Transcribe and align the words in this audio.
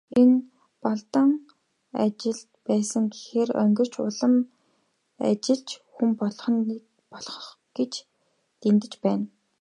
Энэ 0.19 0.37
Балдан 0.83 1.29
ажилд 2.03 2.49
сайн 2.91 3.05
гэхээр 3.13 3.49
онгирч, 3.61 3.93
улам 4.07 4.35
ажилч 5.29 5.67
хүн 5.93 6.09
болох 7.09 7.45
гэж 7.77 7.91
дэндэж 8.61 8.93
байна. 9.03 9.25